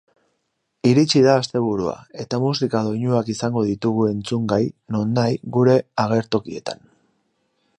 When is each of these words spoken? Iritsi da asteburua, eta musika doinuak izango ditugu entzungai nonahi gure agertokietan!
Iritsi 0.91 1.19
da 1.25 1.33
asteburua, 1.41 1.91
eta 2.23 2.39
musika 2.45 2.81
doinuak 2.87 3.29
izango 3.33 3.63
ditugu 3.67 4.09
entzungai 4.13 4.61
nonahi 4.97 5.37
gure 5.59 5.77
agertokietan! 6.07 6.83